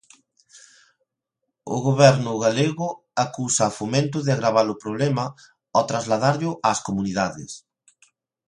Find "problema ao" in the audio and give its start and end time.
4.83-5.87